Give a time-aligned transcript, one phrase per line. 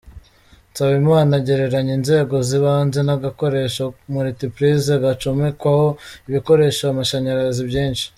[0.71, 5.87] Nsabimana agereranya inzego z’ibanze n’agakoresho ‘multiprise’ gacomekwaho
[6.29, 8.05] ibikoresha amashanyarazi byinshi.